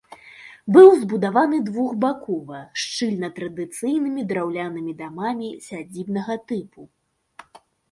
Быў 0.77 0.87
забудаваны 1.01 1.59
двухбакова, 1.67 2.61
шчыльна 2.85 3.29
традыцыйнымі 3.37 4.21
драўлянымі 4.33 4.97
дамамі 5.05 5.53
сядзібнага 5.69 6.41
тыпу. 6.49 6.91